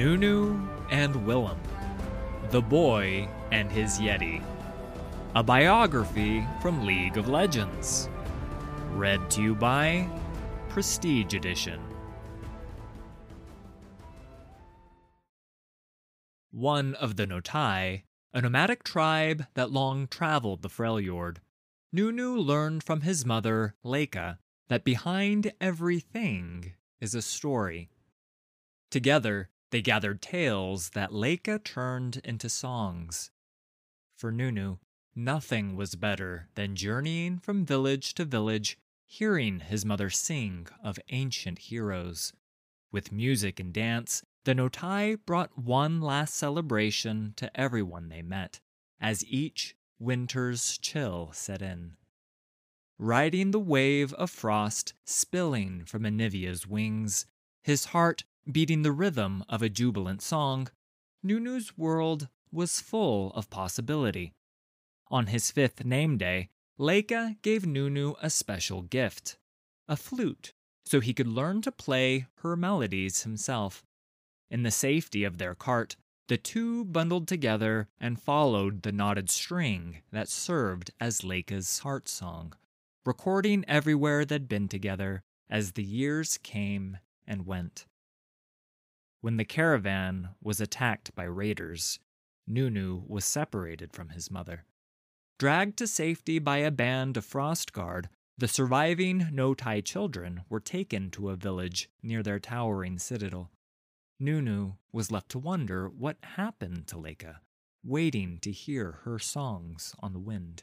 Nunu 0.00 0.58
and 0.88 1.14
Willump, 1.26 1.58
The 2.48 2.62
Boy 2.62 3.28
and 3.52 3.70
His 3.70 3.98
Yeti. 3.98 4.42
A 5.34 5.42
biography 5.42 6.42
from 6.62 6.86
League 6.86 7.18
of 7.18 7.28
Legends. 7.28 8.08
Read 8.92 9.30
to 9.32 9.42
you 9.42 9.54
by 9.54 10.08
Prestige 10.70 11.34
Edition. 11.34 11.82
One 16.50 16.94
of 16.94 17.16
the 17.16 17.26
Notai, 17.26 18.04
a 18.32 18.40
nomadic 18.40 18.82
tribe 18.82 19.44
that 19.52 19.70
long 19.70 20.08
traveled 20.08 20.62
the 20.62 20.70
Freljord, 20.70 21.42
Nunu 21.92 22.38
learned 22.38 22.82
from 22.82 23.02
his 23.02 23.26
mother, 23.26 23.74
Layka, 23.84 24.38
that 24.70 24.82
behind 24.82 25.52
everything 25.60 26.72
is 27.02 27.14
a 27.14 27.20
story. 27.20 27.90
Together, 28.90 29.50
they 29.70 29.82
gathered 29.82 30.20
tales 30.20 30.90
that 30.90 31.12
Layka 31.12 31.62
turned 31.62 32.20
into 32.24 32.48
songs. 32.48 33.30
For 34.16 34.30
Nunu, 34.30 34.78
nothing 35.14 35.76
was 35.76 35.94
better 35.94 36.48
than 36.54 36.76
journeying 36.76 37.38
from 37.38 37.64
village 37.64 38.14
to 38.14 38.24
village, 38.24 38.78
hearing 39.06 39.60
his 39.60 39.84
mother 39.84 40.10
sing 40.10 40.66
of 40.82 40.98
ancient 41.10 41.58
heroes. 41.58 42.32
With 42.92 43.12
music 43.12 43.60
and 43.60 43.72
dance, 43.72 44.22
the 44.44 44.54
Notai 44.54 45.18
brought 45.24 45.58
one 45.58 46.00
last 46.00 46.34
celebration 46.34 47.34
to 47.36 47.50
everyone 47.58 48.08
they 48.08 48.22
met, 48.22 48.60
as 49.00 49.24
each 49.26 49.76
winter's 49.98 50.78
chill 50.78 51.30
set 51.32 51.62
in. 51.62 51.96
Riding 52.98 53.50
the 53.50 53.60
wave 53.60 54.12
of 54.14 54.30
frost 54.30 54.94
spilling 55.04 55.84
from 55.84 56.04
Anivia's 56.04 56.66
wings, 56.66 57.26
his 57.62 57.86
heart 57.86 58.24
beating 58.50 58.82
the 58.82 58.92
rhythm 58.92 59.44
of 59.48 59.62
a 59.62 59.68
jubilant 59.68 60.22
song, 60.22 60.68
Nunu's 61.22 61.76
world 61.76 62.28
was 62.52 62.80
full 62.80 63.32
of 63.32 63.50
possibility. 63.50 64.32
On 65.08 65.26
his 65.26 65.50
fifth 65.50 65.84
name 65.84 66.16
day, 66.18 66.48
Layka 66.78 67.36
gave 67.42 67.66
Nunu 67.66 68.14
a 68.22 68.30
special 68.30 68.82
gift 68.82 69.36
a 69.88 69.96
flute, 69.96 70.52
so 70.84 71.00
he 71.00 71.12
could 71.12 71.26
learn 71.26 71.60
to 71.62 71.72
play 71.72 72.26
her 72.36 72.56
melodies 72.56 73.24
himself. 73.24 73.84
In 74.50 74.62
the 74.62 74.70
safety 74.70 75.24
of 75.24 75.38
their 75.38 75.54
cart, 75.54 75.96
the 76.28 76.36
two 76.36 76.84
bundled 76.84 77.26
together 77.26 77.88
and 78.00 78.22
followed 78.22 78.82
the 78.82 78.92
knotted 78.92 79.28
string 79.28 80.02
that 80.12 80.28
served 80.28 80.92
as 81.00 81.22
Layka's 81.22 81.80
heart 81.80 82.08
song, 82.08 82.52
recording 83.04 83.64
everywhere 83.66 84.24
they'd 84.24 84.48
been 84.48 84.68
together 84.68 85.24
as 85.50 85.72
the 85.72 85.82
years 85.82 86.38
came 86.38 86.98
and 87.26 87.46
went. 87.46 87.84
When 89.20 89.36
the 89.36 89.44
caravan 89.44 90.30
was 90.42 90.60
attacked 90.60 91.14
by 91.14 91.24
raiders, 91.24 91.98
Nunu 92.46 93.02
was 93.06 93.24
separated 93.24 93.92
from 93.92 94.10
his 94.10 94.30
mother. 94.30 94.64
Dragged 95.38 95.76
to 95.78 95.86
safety 95.86 96.38
by 96.38 96.58
a 96.58 96.70
band 96.70 97.16
of 97.16 97.24
Frost 97.24 97.72
Guard, 97.72 98.08
the 98.38 98.48
surviving 98.48 99.28
Notai 99.32 99.84
children 99.84 100.42
were 100.48 100.60
taken 100.60 101.10
to 101.10 101.28
a 101.28 101.36
village 101.36 101.90
near 102.02 102.22
their 102.22 102.38
towering 102.38 102.98
citadel. 102.98 103.50
Nunu 104.18 104.74
was 104.92 105.10
left 105.10 105.28
to 105.30 105.38
wonder 105.38 105.88
what 105.88 106.16
happened 106.22 106.86
to 106.88 106.96
Layka, 106.96 107.36
waiting 107.84 108.38
to 108.38 108.50
hear 108.50 109.00
her 109.04 109.18
songs 109.18 109.94
on 110.00 110.14
the 110.14 110.18
wind. 110.18 110.62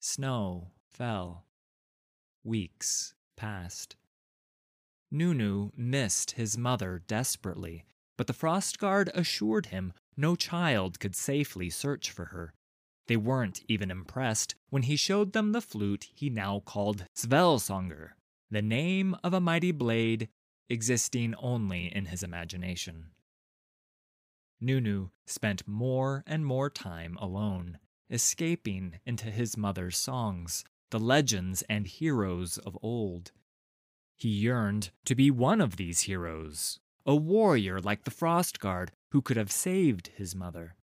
Snow 0.00 0.72
fell. 0.88 1.44
Weeks 2.42 3.14
passed. 3.36 3.94
Nunu 5.14 5.70
missed 5.76 6.32
his 6.32 6.56
mother 6.56 7.02
desperately, 7.06 7.84
but 8.16 8.26
the 8.26 8.32
Frost 8.32 8.78
Guard 8.78 9.10
assured 9.14 9.66
him 9.66 9.92
no 10.16 10.34
child 10.36 10.98
could 10.98 11.14
safely 11.14 11.68
search 11.68 12.10
for 12.10 12.26
her. 12.26 12.54
They 13.08 13.18
weren't 13.18 13.62
even 13.68 13.90
impressed 13.90 14.54
when 14.70 14.84
he 14.84 14.96
showed 14.96 15.34
them 15.34 15.52
the 15.52 15.60
flute 15.60 16.08
he 16.14 16.30
now 16.30 16.60
called 16.60 17.06
Svellsongur, 17.14 18.12
the 18.50 18.62
name 18.62 19.14
of 19.22 19.34
a 19.34 19.40
mighty 19.40 19.70
blade 19.70 20.30
existing 20.70 21.34
only 21.34 21.94
in 21.94 22.06
his 22.06 22.22
imagination. 22.22 23.10
Nunu 24.62 25.10
spent 25.26 25.68
more 25.68 26.24
and 26.26 26.46
more 26.46 26.70
time 26.70 27.18
alone, 27.20 27.78
escaping 28.08 28.98
into 29.04 29.26
his 29.26 29.58
mother's 29.58 29.98
songs, 29.98 30.64
the 30.90 31.00
legends 31.00 31.62
and 31.68 31.86
heroes 31.86 32.56
of 32.56 32.78
old. 32.80 33.32
He 34.22 34.28
yearned 34.28 34.90
to 35.06 35.16
be 35.16 35.32
one 35.32 35.60
of 35.60 35.74
these 35.74 36.02
heroes, 36.02 36.78
a 37.04 37.16
warrior 37.16 37.80
like 37.80 38.04
the 38.04 38.12
Frost 38.12 38.60
Guard 38.60 38.92
who 39.10 39.20
could 39.20 39.36
have 39.36 39.50
saved 39.50 40.12
his 40.14 40.32
mother. 40.32 40.76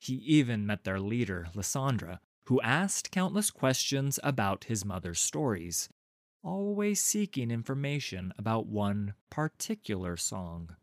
He 0.00 0.14
even 0.14 0.66
met 0.66 0.82
their 0.82 0.98
leader, 0.98 1.46
Lissandra, 1.54 2.18
who 2.46 2.60
asked 2.62 3.12
countless 3.12 3.52
questions 3.52 4.18
about 4.24 4.64
his 4.64 4.84
mother's 4.84 5.20
stories, 5.20 5.88
always 6.42 7.00
seeking 7.00 7.52
information 7.52 8.32
about 8.36 8.66
one 8.66 9.14
particular 9.30 10.16
song. 10.16 10.74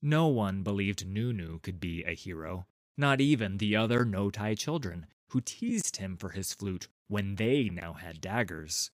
No 0.00 0.28
one 0.28 0.62
believed 0.62 1.06
Nunu 1.06 1.58
could 1.58 1.78
be 1.78 2.04
a 2.04 2.14
hero, 2.14 2.66
not 2.96 3.20
even 3.20 3.58
the 3.58 3.76
other 3.76 4.06
Notai 4.06 4.56
children, 4.56 5.04
who 5.28 5.42
teased 5.42 5.98
him 5.98 6.16
for 6.16 6.30
his 6.30 6.54
flute 6.54 6.88
when 7.06 7.34
they 7.34 7.68
now 7.68 7.92
had 7.92 8.22
daggers. 8.22 8.90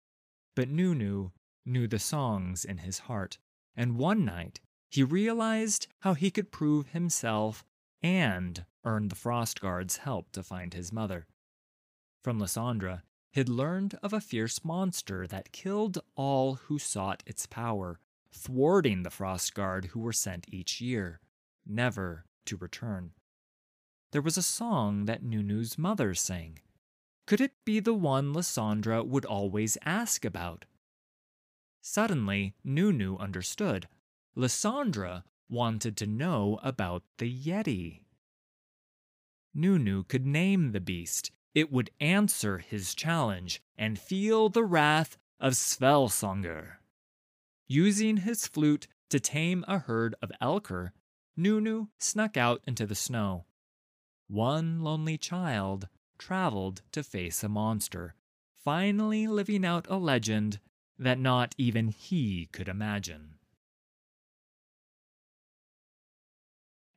But 0.55 0.69
Nunu 0.69 1.31
knew 1.65 1.87
the 1.87 1.99
songs 1.99 2.65
in 2.65 2.79
his 2.79 2.99
heart, 2.99 3.37
and 3.75 3.97
one 3.97 4.25
night 4.25 4.59
he 4.89 5.03
realized 5.03 5.87
how 5.99 6.13
he 6.13 6.29
could 6.31 6.51
prove 6.51 6.87
himself 6.87 7.63
and 8.01 8.65
earn 8.83 9.07
the 9.07 9.15
Frost 9.15 9.61
Guard's 9.61 9.97
help 9.97 10.31
to 10.31 10.43
find 10.43 10.73
his 10.73 10.91
mother. 10.91 11.27
From 12.23 12.39
Lissandra, 12.39 13.03
he'd 13.31 13.49
learned 13.49 13.97
of 14.03 14.13
a 14.13 14.21
fierce 14.21 14.63
monster 14.65 15.25
that 15.27 15.51
killed 15.51 15.99
all 16.15 16.55
who 16.55 16.77
sought 16.77 17.23
its 17.25 17.45
power, 17.45 17.99
thwarting 18.33 19.03
the 19.03 19.09
Frost 19.09 19.53
Guard 19.53 19.85
who 19.85 19.99
were 19.99 20.13
sent 20.13 20.45
each 20.49 20.81
year, 20.81 21.19
never 21.65 22.25
to 22.45 22.57
return. 22.57 23.11
There 24.11 24.21
was 24.21 24.37
a 24.37 24.43
song 24.43 25.05
that 25.05 25.23
Nunu's 25.23 25.77
mother 25.77 26.13
sang. 26.13 26.59
Could 27.25 27.39
it 27.39 27.53
be 27.63 27.79
the 27.79 27.93
one 27.93 28.33
Lissandra 28.33 29.05
would 29.05 29.25
always 29.25 29.77
ask 29.85 30.25
about? 30.25 30.65
Suddenly, 31.81 32.53
Nunu 32.63 33.17
understood. 33.17 33.87
Lissandra 34.35 35.23
wanted 35.49 35.97
to 35.97 36.07
know 36.07 36.59
about 36.63 37.03
the 37.17 37.31
Yeti. 37.31 38.03
Nunu 39.53 40.03
could 40.03 40.25
name 40.25 40.71
the 40.71 40.79
beast. 40.79 41.31
It 41.53 41.71
would 41.71 41.91
answer 41.99 42.59
his 42.59 42.95
challenge 42.95 43.61
and 43.77 43.99
feel 43.99 44.47
the 44.47 44.63
wrath 44.63 45.17
of 45.39 45.53
Svellsongur. 45.53 46.77
Using 47.67 48.17
his 48.17 48.47
flute 48.47 48.87
to 49.09 49.19
tame 49.19 49.65
a 49.67 49.79
herd 49.79 50.15
of 50.21 50.31
Elker, 50.41 50.91
Nunu 51.35 51.87
snuck 51.97 52.37
out 52.37 52.61
into 52.65 52.85
the 52.85 52.95
snow. 52.95 53.45
One 54.27 54.81
lonely 54.81 55.17
child 55.17 55.89
traveled 56.17 56.83
to 56.93 57.03
face 57.03 57.43
a 57.43 57.49
monster, 57.49 58.15
finally 58.63 59.27
living 59.27 59.65
out 59.65 59.87
a 59.89 59.97
legend 59.97 60.59
that 61.01 61.19
not 61.19 61.55
even 61.57 61.87
he 61.87 62.47
could 62.53 62.67
imagine. 62.67 63.33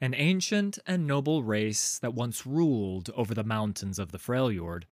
An 0.00 0.14
ancient 0.14 0.78
and 0.86 1.06
noble 1.06 1.42
race 1.42 1.98
that 1.98 2.12
once 2.12 2.46
ruled 2.46 3.08
over 3.16 3.32
the 3.32 3.42
mountains 3.42 3.98
of 3.98 4.12
the 4.12 4.18
Freljord, 4.18 4.84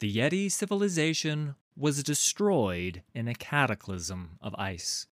the 0.00 0.10
Yeti 0.12 0.50
civilization 0.50 1.56
was 1.76 2.02
destroyed 2.02 3.02
in 3.14 3.28
a 3.28 3.34
cataclysm 3.34 4.38
of 4.40 4.54
ice. 4.56 5.06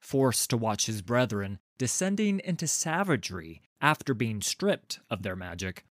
Forced 0.00 0.50
to 0.50 0.56
watch 0.56 0.86
his 0.86 1.02
brethren 1.02 1.58
descending 1.76 2.40
into 2.44 2.68
savagery 2.68 3.62
after 3.80 4.14
being 4.14 4.40
stripped 4.40 5.00
of 5.10 5.22
their 5.22 5.34
magic, 5.34 5.84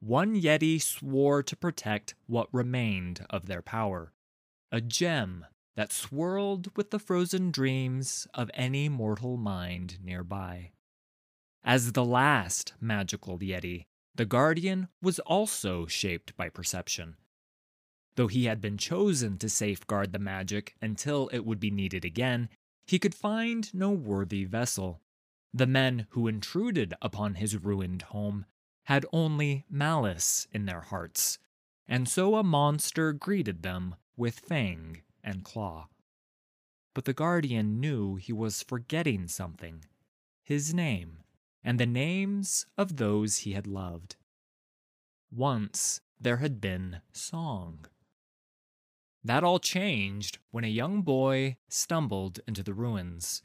one 0.00 0.40
Yeti 0.40 0.80
swore 0.80 1.42
to 1.42 1.56
protect 1.56 2.14
what 2.26 2.48
remained 2.52 3.26
of 3.28 3.46
their 3.46 3.62
power 3.62 4.14
a 4.74 4.80
gem 4.80 5.44
that 5.74 5.92
swirled 5.92 6.76
with 6.76 6.90
the 6.90 6.98
frozen 6.98 7.50
dreams 7.50 8.26
of 8.34 8.50
any 8.54 8.88
mortal 8.88 9.36
mind 9.36 9.98
nearby. 10.02 10.72
As 11.64 11.92
the 11.92 12.04
last 12.04 12.74
magical 12.80 13.38
Yeti, 13.38 13.86
the 14.14 14.24
Guardian 14.26 14.88
was 15.00 15.18
also 15.20 15.86
shaped 15.86 16.36
by 16.36 16.48
perception. 16.48 17.16
Though 18.16 18.26
he 18.26 18.44
had 18.44 18.60
been 18.60 18.76
chosen 18.76 19.38
to 19.38 19.48
safeguard 19.48 20.12
the 20.12 20.18
magic 20.18 20.74
until 20.82 21.28
it 21.28 21.46
would 21.46 21.60
be 21.60 21.70
needed 21.70 22.04
again, 22.04 22.50
he 22.86 22.98
could 22.98 23.14
find 23.14 23.72
no 23.72 23.90
worthy 23.90 24.44
vessel. 24.44 25.00
The 25.54 25.66
men 25.66 26.06
who 26.10 26.28
intruded 26.28 26.92
upon 27.00 27.36
his 27.36 27.56
ruined 27.56 28.02
home 28.02 28.44
had 28.84 29.06
only 29.12 29.64
malice 29.70 30.46
in 30.52 30.66
their 30.66 30.80
hearts, 30.80 31.38
and 31.88 32.08
so 32.08 32.34
a 32.34 32.42
monster 32.42 33.12
greeted 33.12 33.62
them 33.62 33.94
with 34.16 34.40
fang 34.40 35.02
and 35.22 35.44
claw. 35.44 35.88
But 36.94 37.04
the 37.04 37.14
guardian 37.14 37.80
knew 37.80 38.16
he 38.16 38.32
was 38.32 38.62
forgetting 38.62 39.28
something 39.28 39.84
his 40.42 40.74
name, 40.74 41.18
and 41.62 41.78
the 41.78 41.86
names 41.86 42.66
of 42.76 42.96
those 42.96 43.38
he 43.38 43.52
had 43.52 43.66
loved. 43.66 44.16
Once 45.30 46.00
there 46.20 46.38
had 46.38 46.60
been 46.60 47.00
song. 47.12 47.86
That 49.24 49.44
all 49.44 49.60
changed 49.60 50.38
when 50.50 50.64
a 50.64 50.68
young 50.68 51.02
boy 51.02 51.56
stumbled 51.68 52.40
into 52.46 52.62
the 52.62 52.74
ruins. 52.74 53.42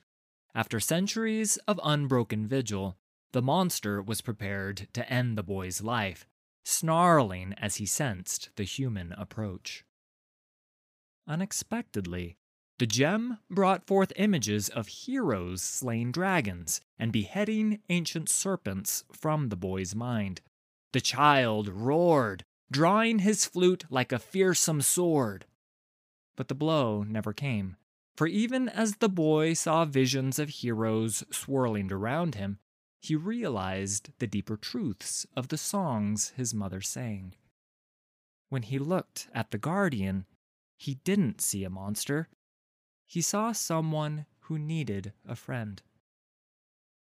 After 0.55 0.79
centuries 0.79 1.57
of 1.67 1.79
unbroken 1.83 2.47
vigil, 2.47 2.97
the 3.31 3.43
monster 3.43 4.01
was 4.01 4.21
prepared 4.21 4.87
to 4.93 5.07
end 5.11 5.37
the 5.37 5.43
boy's 5.43 5.81
life, 5.81 6.25
snarling 6.63 7.53
as 7.57 7.75
he 7.75 7.85
sensed 7.85 8.49
the 8.55 8.63
human 8.63 9.11
approach. 9.13 9.85
Unexpectedly, 11.27 12.37
the 12.79 12.85
gem 12.85 13.39
brought 13.49 13.85
forth 13.85 14.13
images 14.15 14.69
of 14.69 14.87
heroes 14.87 15.61
slaying 15.61 16.11
dragons 16.11 16.79
and 16.97 17.11
beheading 17.11 17.81
ancient 17.89 18.29
serpents 18.29 19.03
from 19.11 19.49
the 19.49 19.55
boy's 19.55 19.95
mind. 19.95 20.41
The 20.93 21.01
child 21.01 21.67
roared, 21.67 22.43
drawing 22.71 23.19
his 23.19 23.45
flute 23.45 23.85
like 23.89 24.11
a 24.11 24.19
fearsome 24.19 24.81
sword. 24.81 25.45
But 26.35 26.47
the 26.47 26.55
blow 26.55 27.03
never 27.03 27.33
came, 27.33 27.77
for 28.15 28.27
even 28.27 28.69
as 28.69 28.97
the 28.97 29.09
boy 29.09 29.53
saw 29.53 29.85
visions 29.85 30.39
of 30.39 30.49
heroes 30.49 31.23
swirling 31.31 31.91
around 31.91 32.35
him, 32.35 32.59
he 33.01 33.15
realized 33.15 34.09
the 34.19 34.27
deeper 34.27 34.55
truths 34.55 35.25
of 35.35 35.49
the 35.49 35.57
songs 35.57 36.33
his 36.35 36.53
mother 36.53 36.81
sang. 36.81 37.35
When 38.49 38.63
he 38.63 38.79
looked 38.79 39.27
at 39.33 39.51
the 39.51 39.57
guardian, 39.57 40.25
he 40.77 40.95
didn't 41.03 41.41
see 41.41 41.63
a 41.63 41.69
monster. 41.69 42.29
He 43.05 43.21
saw 43.21 43.51
someone 43.51 44.25
who 44.41 44.57
needed 44.57 45.13
a 45.27 45.35
friend. 45.35 45.81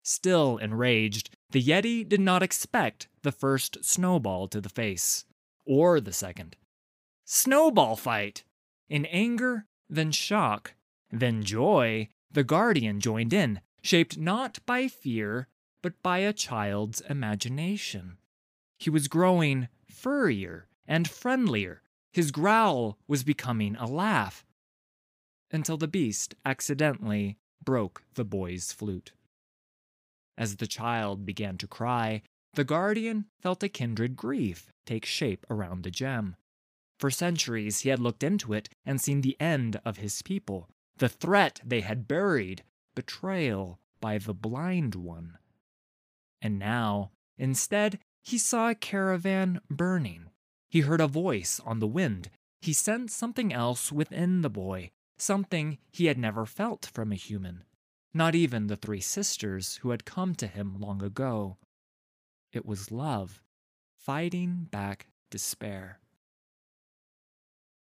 Still 0.04 0.58
enraged, 0.58 1.32
the 1.50 1.62
Yeti 1.62 2.08
did 2.08 2.22
not 2.22 2.44
expect 2.44 3.08
the 3.24 3.32
first 3.32 3.84
snowball 3.84 4.48
to 4.50 4.62
the 4.62 4.70
face, 4.70 5.26
or 5.66 6.00
the 6.00 6.14
second. 6.14 6.56
Snowball 7.26 7.96
fight! 7.96 8.44
In 8.88 9.06
anger, 9.08 9.66
then 9.90 10.12
shock, 10.12 10.76
then 11.12 11.44
joy, 11.44 12.10
the 12.32 12.44
guardian 12.44 13.00
joined 13.00 13.34
in, 13.34 13.62
shaped 13.82 14.18
not 14.18 14.60
by 14.66 14.88
fear, 14.88 15.48
but 15.82 16.02
by 16.04 16.20
a 16.20 16.34
child's 16.34 17.02
imagination. 17.02 18.18
He 18.78 18.90
was 18.90 19.08
growing 19.08 19.70
furrier 19.90 20.68
and 20.88 21.10
friendlier. 21.10 21.82
His 22.16 22.32
growl 22.32 22.98
was 23.10 23.26
becoming 23.26 23.76
a 23.76 23.86
laugh. 23.86 24.46
Until 25.52 25.76
the 25.76 25.86
beast 25.86 26.34
accidentally 26.46 27.36
broke 27.62 28.04
the 28.14 28.24
boy's 28.24 28.72
flute. 28.72 29.12
As 30.38 30.56
the 30.56 30.66
child 30.66 31.26
began 31.26 31.58
to 31.58 31.68
cry, 31.68 32.22
the 32.54 32.64
guardian 32.64 33.26
felt 33.42 33.64
a 33.64 33.68
kindred 33.68 34.16
grief 34.16 34.72
take 34.86 35.06
shape 35.06 35.46
around 35.50 35.84
the 35.84 35.92
gem. 35.92 36.38
For 37.02 37.12
centuries, 37.12 37.82
he 37.82 37.90
had 37.90 38.00
looked 38.00 38.24
into 38.24 38.54
it 38.54 38.70
and 38.86 39.02
seen 39.02 39.20
the 39.20 39.36
end 39.38 39.82
of 39.84 39.98
his 39.98 40.22
people, 40.22 40.70
the 40.96 41.10
threat 41.10 41.60
they 41.66 41.82
had 41.82 42.08
buried, 42.08 42.64
betrayal 42.96 43.78
by 44.00 44.20
the 44.20 44.34
blind 44.34 44.96
one. 44.96 45.38
And 46.42 46.58
now, 46.58 47.12
instead, 47.38 48.00
he 48.24 48.38
saw 48.38 48.70
a 48.70 48.76
caravan 48.76 49.60
burning. 49.70 50.30
He 50.76 50.82
heard 50.82 51.00
a 51.00 51.08
voice 51.08 51.62
on 51.64 51.80
the 51.80 51.88
wind. 51.88 52.30
He 52.60 52.74
sensed 52.74 53.16
something 53.16 53.54
else 53.54 53.94
within 53.94 54.42
the 54.42 54.50
boy, 54.50 54.92
something 55.18 55.78
he 55.90 56.08
had 56.08 56.18
never 56.18 56.46
felt 56.46 56.88
from 56.94 57.14
a 57.14 57.16
human, 57.16 57.64
not 58.14 58.36
even 58.36 58.68
the 58.68 58.76
three 58.76 59.00
sisters 59.00 59.78
who 59.78 59.92
had 59.92 60.04
come 60.04 60.36
to 60.36 60.48
him 60.48 60.78
long 60.78 61.02
ago. 61.02 61.56
It 62.52 62.66
was 62.66 62.92
love, 62.92 63.42
fighting 63.96 64.68
back 64.70 65.08
despair. 65.32 66.02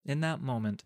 In 0.06 0.22
that 0.22 0.40
moment, 0.40 0.86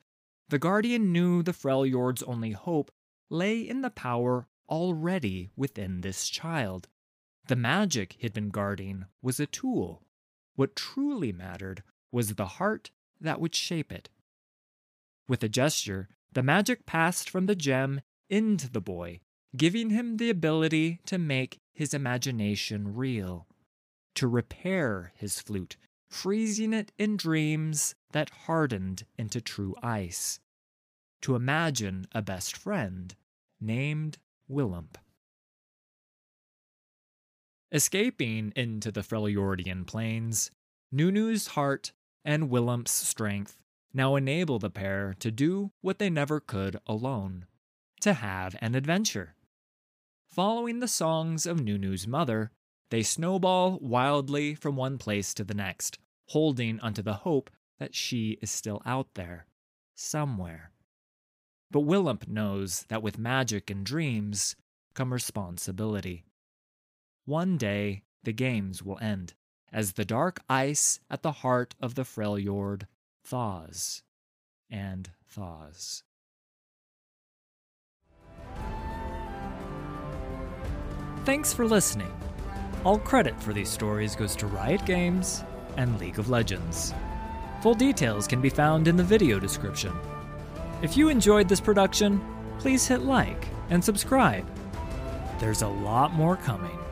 the 0.49 0.57
Guardian 0.57 1.11
knew 1.11 1.43
the 1.43 1.53
Freljord's 1.53 2.23
only 2.23 2.53
hope 2.53 2.89
lay 3.29 3.59
in 3.59 3.81
the 3.81 3.91
power 3.91 4.47
already 4.67 5.51
within 5.55 6.01
this 6.01 6.27
child. 6.27 6.87
The 7.45 7.55
magic 7.55 8.15
he'd 8.17 8.33
been 8.33 8.49
guarding 8.49 9.05
was 9.21 9.39
a 9.39 9.45
tool. 9.45 10.01
What 10.55 10.75
truly 10.75 11.31
mattered 11.31 11.83
was 12.11 12.35
the 12.35 12.45
heart 12.45 12.91
that 13.19 13.39
would 13.39 13.55
shape 13.55 13.91
it. 13.91 14.09
With 15.27 15.43
a 15.43 15.49
gesture, 15.49 16.09
the 16.31 16.43
magic 16.43 16.85
passed 16.85 17.29
from 17.29 17.45
the 17.45 17.55
gem 17.55 18.01
into 18.29 18.69
the 18.69 18.81
boy, 18.81 19.21
giving 19.55 19.89
him 19.89 20.17
the 20.17 20.29
ability 20.29 20.99
to 21.05 21.17
make 21.17 21.59
his 21.71 21.93
imagination 21.93 22.95
real, 22.95 23.47
to 24.15 24.27
repair 24.27 25.13
his 25.15 25.39
flute, 25.39 25.77
freezing 26.09 26.73
it 26.73 26.91
in 26.97 27.17
dreams 27.17 27.95
that 28.11 28.29
hardened 28.45 29.05
into 29.17 29.41
true 29.41 29.75
ice, 29.81 30.39
to 31.21 31.35
imagine 31.35 32.05
a 32.11 32.21
best 32.21 32.55
friend 32.55 33.15
named 33.59 34.17
Willump. 34.47 34.97
Escaping 37.73 38.53
into 38.55 38.91
the 38.91 39.01
Freljordian 39.01 39.87
plains, 39.87 40.51
Nunu's 40.91 41.47
heart 41.47 41.91
and 42.23 42.51
Willump's 42.51 42.91
strength 42.91 43.57
now 43.95 44.15
enable 44.15 44.59
the 44.59 44.69
pair 44.69 45.15
to 45.17 45.31
do 45.31 45.71
what 45.81 45.97
they 45.97 46.11
never 46.11 46.39
could 46.39 46.77
alone 46.85 47.47
to 48.01 48.13
have 48.13 48.55
an 48.61 48.75
adventure. 48.75 49.33
Following 50.29 50.81
the 50.81 50.87
songs 50.87 51.47
of 51.47 51.61
Nunu's 51.61 52.05
mother, 52.05 52.51
they 52.91 53.01
snowball 53.01 53.79
wildly 53.81 54.53
from 54.53 54.75
one 54.75 54.99
place 54.99 55.33
to 55.33 55.43
the 55.43 55.55
next, 55.55 55.97
holding 56.29 56.79
onto 56.79 57.01
the 57.01 57.13
hope 57.13 57.49
that 57.79 57.95
she 57.95 58.37
is 58.39 58.51
still 58.51 58.83
out 58.85 59.15
there, 59.15 59.47
somewhere. 59.95 60.69
But 61.71 61.85
Willump 61.85 62.27
knows 62.27 62.85
that 62.89 63.01
with 63.01 63.17
magic 63.17 63.71
and 63.71 63.83
dreams 63.83 64.55
come 64.93 65.11
responsibility. 65.11 66.23
One 67.25 67.55
day, 67.55 68.03
the 68.23 68.33
games 68.33 68.83
will 68.83 68.99
end, 68.99 69.33
as 69.71 69.93
the 69.93 70.03
dark 70.03 70.41
ice 70.49 70.99
at 71.09 71.21
the 71.21 71.31
heart 71.31 71.73
of 71.81 71.95
the 71.95 72.01
Freljord 72.03 72.83
thaws 73.23 74.03
and 74.69 75.09
thaws. 75.25 76.03
Thanks 81.23 81.53
for 81.53 81.65
listening. 81.65 82.11
All 82.83 82.99
credit 82.99 83.41
for 83.41 83.53
these 83.53 83.69
stories 83.69 84.17
goes 84.17 84.35
to 84.35 84.47
Riot 84.47 84.85
Games 84.85 85.45
and 85.77 85.97
League 86.01 86.19
of 86.19 86.29
Legends. 86.29 86.93
Full 87.61 87.75
details 87.75 88.27
can 88.27 88.41
be 88.41 88.49
found 88.49 88.89
in 88.89 88.97
the 88.97 89.03
video 89.03 89.39
description. 89.39 89.93
If 90.81 90.97
you 90.97 91.07
enjoyed 91.07 91.47
this 91.47 91.61
production, 91.61 92.21
please 92.59 92.85
hit 92.85 93.03
like 93.03 93.47
and 93.69 93.81
subscribe. 93.81 94.45
There's 95.39 95.61
a 95.61 95.69
lot 95.69 96.11
more 96.11 96.35
coming. 96.35 96.82